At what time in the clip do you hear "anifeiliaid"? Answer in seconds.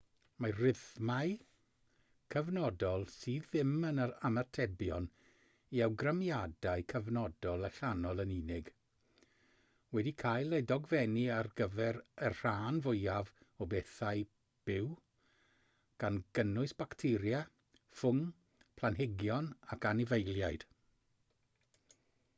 19.93-20.71